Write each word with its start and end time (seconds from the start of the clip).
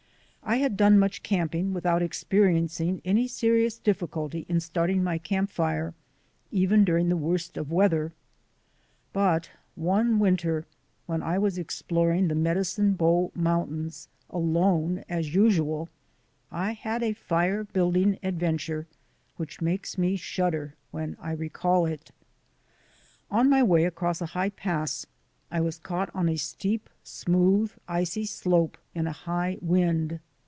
I 0.43 0.57
had 0.57 0.75
done 0.75 0.99
much 0.99 1.23
camping 1.23 1.71
without 1.73 2.01
experiencing 2.01 3.01
any 3.05 3.25
serious 3.25 3.77
difficulty 3.77 4.45
in 4.49 4.59
starting 4.59 5.01
my 5.01 5.17
camp 5.17 5.49
fire, 5.49 5.93
even 6.51 6.83
during 6.83 7.07
the 7.07 7.15
worst 7.15 7.55
of 7.55 7.71
weather. 7.71 8.11
But 9.13 9.49
one 9.75 10.19
winter, 10.19 10.65
when 11.05 11.23
I 11.23 11.37
was 11.37 11.57
exploring 11.57 12.27
the 12.27 12.35
Medicine 12.35 12.95
Bow 12.95 13.31
Moun 13.33 13.69
tains— 13.69 14.07
alone, 14.29 15.05
as 15.07 15.33
usual— 15.33 15.87
I 16.51 16.73
had 16.73 17.01
a 17.01 17.13
fire 17.13 17.63
building 17.63 18.19
adven 18.21 18.59
ture 18.59 18.87
which 19.37 19.61
makes 19.61 19.97
me 19.97 20.17
shudder 20.17 20.75
when 20.89 21.15
I 21.21 21.31
recall 21.31 21.85
it. 21.85 22.11
On 23.29 23.49
my 23.49 23.63
way 23.63 23.85
across 23.85 24.19
a 24.19 24.25
high 24.35 24.49
pass 24.49 25.05
I 25.49 25.61
was 25.61 25.79
caught 25.79 26.13
on 26.13 26.27
a 26.27 26.35
steep, 26.35 26.89
smooth, 27.05 27.71
icy 27.87 28.25
slope 28.25 28.77
in 28.93 29.07
a 29.07 29.13
high 29.13 29.57
wind. 29.61 30.19